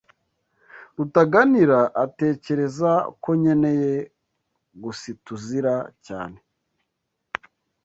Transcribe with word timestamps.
Rutaganira 0.95 1.79
atekereza 2.03 2.91
ko 3.23 3.29
nkeneye 3.39 3.93
gusiTUZIra 4.83 5.75
cyane. 6.05 6.37